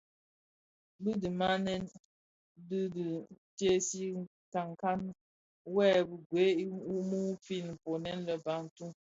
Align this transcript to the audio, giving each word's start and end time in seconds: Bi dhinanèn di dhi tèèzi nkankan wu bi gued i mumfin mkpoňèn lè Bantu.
Bi 1.01 1.11
dhinanèn 1.21 1.83
di 2.69 2.79
dhi 2.95 3.07
tèèzi 3.57 4.05
nkankan 4.21 4.99
wu 5.75 5.81
bi 5.95 6.19
gued 6.29 6.49
i 6.63 6.65
mumfin 7.09 7.65
mkpoňèn 7.75 8.19
lè 8.27 8.35
Bantu. 8.45 8.85